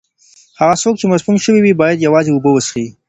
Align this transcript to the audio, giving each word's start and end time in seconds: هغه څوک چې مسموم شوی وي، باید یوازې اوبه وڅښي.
هغه 0.59 0.75
څوک 0.81 0.95
چې 0.99 1.05
مسموم 1.11 1.37
شوی 1.45 1.61
وي، 1.61 1.73
باید 1.81 2.05
یوازې 2.07 2.31
اوبه 2.33 2.49
وڅښي. 2.51 2.85